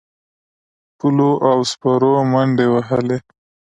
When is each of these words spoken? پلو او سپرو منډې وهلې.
پلو 0.97 1.31
او 1.49 1.57
سپرو 1.71 2.13
منډې 2.31 2.67
وهلې. 2.73 3.17